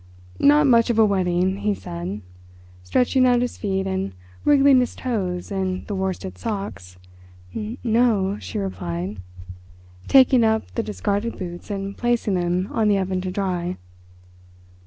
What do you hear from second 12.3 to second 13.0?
them on the